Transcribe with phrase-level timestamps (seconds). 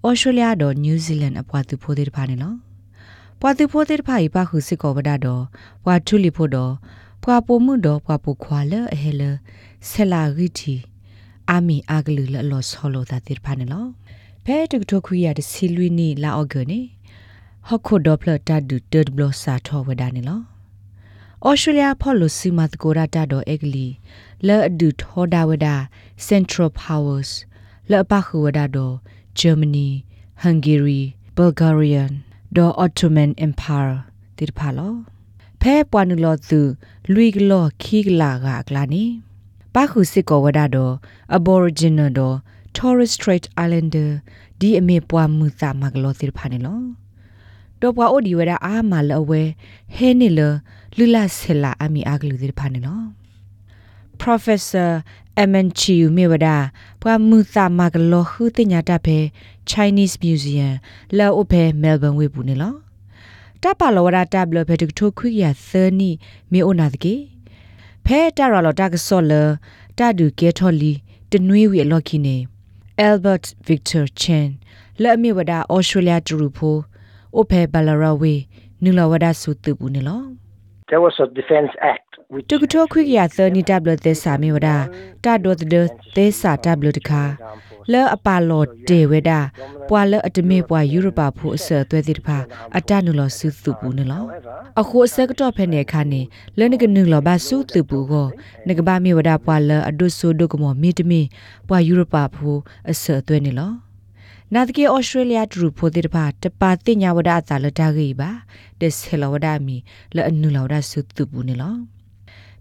[0.05, 2.53] ဩစတြေးလျဒေါ်နယူးဇီလန်အပွားသူဖိုတိဖာနေလော
[3.41, 5.43] ပွာသူဖိုတိဖာဤပါခုစစ်ကောဝဒဒေါ်
[5.83, 6.73] ပွာထူလီဖို့ဒေါ်
[7.23, 9.29] ပွာပိုမှုဒေါ်ပွာပိုခွာလဲအဟဲလဲ
[9.89, 10.75] ဆလာရီတီ
[11.49, 13.85] အာမီအာဂလူလလောဆောလိုတာတိဖာနေလော
[14.45, 16.81] ဖဲတုကထခွေရတစီလွီနီလာအော့ဂနေ
[17.67, 20.41] ဟခုဒေါပလတာဒူတဒဘလစာထောဝဒနေလော
[21.47, 23.87] ဩစတြေးလျဖော်လို့စီမတ်ကိုရတာတော့အကလီ
[24.47, 25.75] လဲအဒူထောဒါဝဒါ
[26.27, 27.31] Central Powers
[27.91, 28.95] လဲပခုဝဒါတော့
[29.39, 29.89] Germany
[30.43, 31.03] Hungary
[31.37, 32.11] Bulgarian
[32.55, 33.95] ဒေါ် Ottoman Empire
[34.37, 34.93] တိဖာလော
[35.61, 36.61] ဖဲပွားနုလောသူ
[37.13, 39.03] လွီကလောခီကလာကကလာနီ
[39.73, 40.93] ပခုစစ်ကောဝဒါတော့
[41.37, 42.37] Aboriginal တော့
[42.75, 44.09] Torres Strait Islander
[44.59, 47.02] ဒီအမေပွားမှုစာမကလောတိဖာနေလော
[47.83, 49.41] တော့ပွားအိုဒီဝရအာမလအဝဲ
[49.95, 50.39] ဟဲနေလ
[50.97, 53.01] လူလာဆလာအမီအကလူတိဖာနေလော
[54.21, 54.91] Professor
[55.43, 56.57] Emanchiu Mewada
[57.01, 59.17] ပွားမှုစာမကလောခုတင်ညာတာဖဲ
[59.69, 60.73] Chinese Museum
[61.17, 62.73] လောအိုဖဲ Melbourne ဝေဘူးနေလော
[63.61, 66.09] တပလောရတာဘလဖဲတထိုခွိရသနီ
[66.51, 67.15] မေအိုနာတကေ
[68.05, 69.31] ဖဲတရလောတကဆောလ
[69.97, 70.93] တာဒူကေထော်လီ
[71.31, 72.37] တနွေးဝီအလော်ခီနေ
[73.07, 74.47] Albert Victor Chen
[75.01, 76.77] လက်မြဝဒဩစတြေးလျတူရူဖို
[77.35, 78.35] အိုဖေဘလာရဝေ
[78.83, 80.21] နူလဝဒစုတူဘူးနေလော
[80.89, 82.13] There was a Defense Act
[82.49, 84.69] တုကထောခွိကရသနီတဘလသက်စာမေဝဒ
[85.25, 85.75] တာဒိုတဒ
[86.15, 87.23] သေစာတဘလတခါ
[87.91, 89.31] လဲအပါလောဒေဝဒ
[89.89, 92.37] ပွာလဲအတမေပွာယူရပါဖို့အစသွဲတိတဖာ
[92.77, 94.23] အတနုလောစုသူဘူးနေလော
[94.81, 96.21] အခုအစကတော့ဖဲနေခါနေ
[96.57, 98.27] လဲနကနုလောဘာစုသူဘူးကို
[98.67, 101.21] နကဘာမေဝဒပွာလဲအဒုဆုဒုကမောမီတမီ
[101.67, 102.59] ပွာယူရပါဖို့
[102.91, 103.71] အစသွဲနေလော
[104.55, 108.29] နာတကေဩစတြေးလျဒရူဖိုတိတပါတပါတိညာဝဒအသာလတာဂိပါ
[108.79, 109.77] ဒက်ဆလဝဒမီ
[110.15, 111.75] လဲအနုလောဒဆုသူဘူးနေလော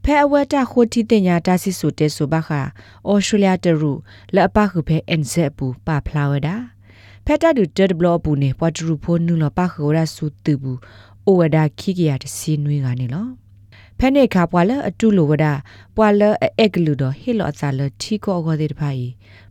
[0.05, 2.61] ဖဲအဝတ်တာခိုတီတင်ညာတာစီဆိုတဲဆိုဘခါ
[3.09, 3.93] ဩစတြေးလျတရူ
[4.35, 6.57] လက်အပခုဖဲအန်ဇက်ပူပါဖလာဝဒါ
[7.27, 10.79] ဖဲတာဒူတက်ဘလော့ပူနေပွားတရူဖိုနူလပခိုရာဆူတူဘူး
[11.27, 13.27] အိုဝဒါခိကရတစီနွေးကနေလော
[13.99, 15.53] ဖဲနေခါပွာလအတူလိုဝဒါ
[15.97, 16.23] ပွာလ
[16.59, 19.05] အက်ကလူတော့ဟီလောအစာလထီကောအောတဲ့တဖိုင်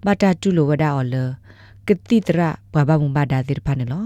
[0.06, 1.16] ဘတာတူလိုဝဒါအော်လ
[1.88, 2.42] ကတိတရ
[2.74, 4.06] ဘဘမဘာဒါတဲ့ဖာနေလော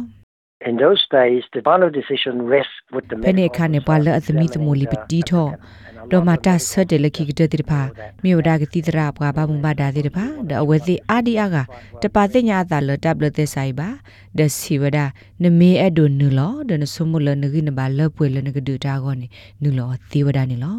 [0.69, 5.47] In those days, the final decision rests with the ဖဲနေခါနေပွာလအသမီသမူလီပတီထော
[6.11, 7.81] ဒေါ်မာတာဆတ်တယ်လခိကတဲ့တိဖာ
[8.23, 11.57] မြေဝဒါကတိတရာဘွားဘာမဘာဒါတိဖာဒအဝဲစီအာဒီအာက
[12.01, 13.89] တပါတိညာသာလတပ်လတဲ့ဆိုင်ပါ
[14.37, 15.05] ဒစီဝဒါ
[15.43, 19.27] နမေအဒုနူလောဒနဆုမလနဂိနဘာလပွေလနဂဒူတာဂောနေ
[19.61, 20.77] နူလောသီဝဒါနေလော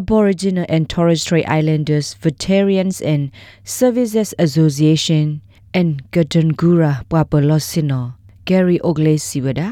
[0.00, 3.22] Aboriginal and Torres Strait Islanders Veterans and
[3.62, 5.24] Services Association
[5.74, 8.14] and Gadangura Papalosino
[8.46, 9.68] Gary Ogley Siwada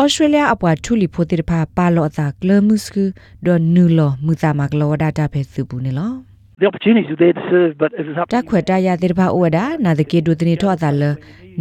[0.00, 3.04] ဩစတြေးလျအပွားထူလီဖိုတိတဖာပါလောအသာကလမှုစကူ
[3.46, 6.12] ဒေါ်နူလောမူတာမကလောဒတာဖဲစုဘူးနေလော
[6.60, 11.02] The opportunities are there to serve, but it is up တခွေတရတဲ့တဖာဩဝဒနာတကေဒုတနီထောအသာလ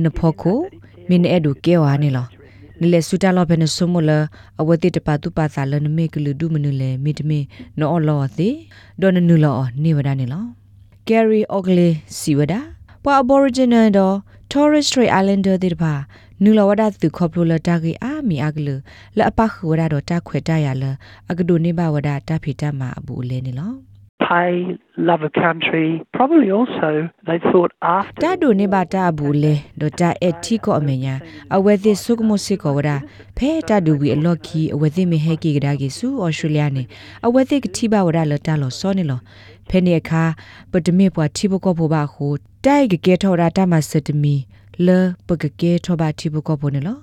[0.04, 0.60] နဖို့ကို
[1.10, 2.26] မင်းအဲ့ဒုကေဝါနေလော
[2.82, 4.12] နလေစုတလောဖဲနဆုမလ
[4.62, 7.40] အဝတိတပါတုပါသာလနမေကလူဒုမနုလေမိတမေ
[7.80, 8.56] နောလောသေး
[9.02, 10.44] ဒေါ်နနုလောနေဝဒနေလော
[11.10, 12.60] Gary Ogley Siwada
[13.04, 14.16] ပွာ Aboriginal တော့
[14.52, 15.94] Torres Strait Islander တဲ့တဖာ
[16.44, 18.68] နူလဝဒသူခေါပလိုလတာကေအာမီအကလ
[19.18, 20.84] လအပခဝဒတော့တခွေတရလ
[21.32, 23.74] အကဒိုနေဘဝဒတဖိတမအဘူးလဲနေလော
[24.30, 25.88] pay, love of country.
[26.18, 26.92] Probably also
[27.28, 31.16] they thought after တဒိုနေဘတာဘူးလဲဒတာအတီကိုအမညာ
[31.56, 32.92] အဝဲသစ်ဆုကမစစ်ကောဝဒ
[33.38, 36.84] ဖဲတဒူဝီအလော့ခီအဝဲသစ်မဟဲကီကဒါကေဆူဩစတြေးလျနေ
[37.26, 39.20] အဝဲသစ်ကတိဘဝဒလတာလောစောနေလော
[39.70, 40.24] ဖဲနေအခါ
[40.72, 42.28] ပတမေပွားတိဘကောဖို့ပါခု
[42.68, 44.36] တိုက်ကကေထော်ဒါတမစတမီ
[44.86, 46.98] လေပကကေထောဘာတိဘကောဖို့နေလော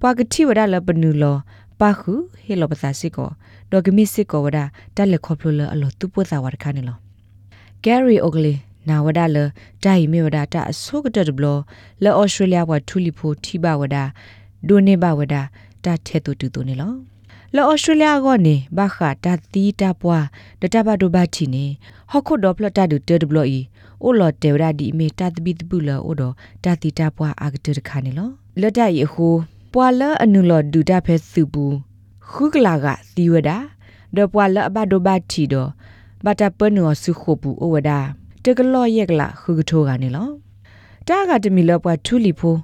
[0.00, 1.36] ပွာကတိဝဒလပနူလော
[1.80, 2.12] ပါခု
[2.44, 3.28] ဟေလောပစာစစ်ကော
[3.70, 4.58] ဒေါကမီစစ်ကောဝဒ
[4.96, 6.96] တက်လက်ခေါပလိုလအလောသူပုသာဝဒခါနေလော
[7.84, 8.56] Gary Ogley
[8.88, 9.36] နာဝဒလ
[9.84, 11.46] ဒိုင်မေဝဒတာအဆုကတတဘလ
[12.02, 13.96] လဲဩစတြေးလျဘထူလီဖိုထိဘဝဒ
[14.68, 15.34] ဒိုနေဘဝဒ
[15.84, 16.92] တာထဲတူတူတူနေလော
[17.56, 20.24] လဲဩစတြေးလျကောနေဘခတာတီတာပွား
[20.60, 21.64] ဒတဘဒိုဘချီနေ
[22.10, 23.60] ဟခုဒေါပလတာဒူတေဒဘလီ
[24.02, 26.22] အိုလော်တေဝဒဒီမေတာတပိတပုလောအိုဒ
[26.64, 28.28] တာတီတာပွားအာဂတရခါနေလော
[28.60, 29.34] လက်တရီဟို
[29.72, 31.74] ပွာလအနုလောဒူတာဖဲစုဘူး
[32.30, 32.86] ခခုကလာက
[33.16, 33.50] တီဝဒ
[34.16, 35.54] ဒပွာလအဘဒဘတီဒ
[36.24, 37.90] ဘတာပနောစုခုပူအဝဒ
[38.44, 40.28] တကလော့ရက်ကလာခုကထိုးကနေလော
[41.08, 42.54] တာကတမီလပွားထူလီဖို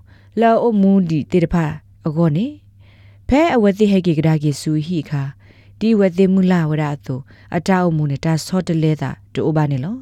[0.40, 1.64] လောအမူဒီတေတဖာ
[2.06, 2.46] အကောနေ
[3.34, 5.22] ဖဲအဝသိဟေကေကဒါကေဆူဟီခါ
[5.80, 7.16] ဒီဝသိမူလာဝဒအတု
[7.56, 9.96] အတာအမူနေတာဆော့တလဲတာတူဘာနေလော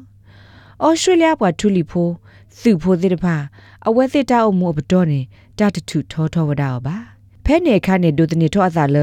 [0.83, 2.07] ဩစတြေးလျပွားထူလီဖို
[2.61, 3.35] သူဖိုတေတဖာ
[3.87, 5.19] အဝသိတာအမူဘတော်နေ
[5.59, 6.95] တာတထုထောထောဝဒအပါ
[7.45, 8.97] ဖဲနေခါနေဒုတနေထောအသာလ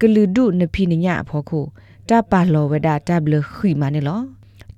[0.00, 1.60] ကလူဒုနဖိနညအဖောခု
[2.08, 4.20] တပါလောဝဒတဘလခွီမနေလော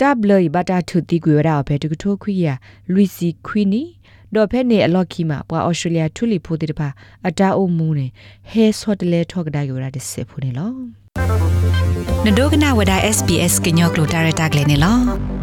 [0.00, 2.54] တဘလဘတာထုတိကွေဝဒအဖေတကထိုခွီယာ
[2.92, 3.82] လူီစီခွီနီ
[4.36, 6.88] ဒေါ်ဖဲနေအလော့ခီမှာပွာဩစတြေးလျထူလီဖိုတေတဖာ
[7.28, 8.06] အတာအုံမူနေ
[8.50, 10.70] ဟဲဆော့တလဲထောကဒါယောရတဲ့စစ်ဖူနေလော
[12.24, 15.33] နဒိုကနာဝဒ SBS ကညောကလိုတာရတာကလေးနေလော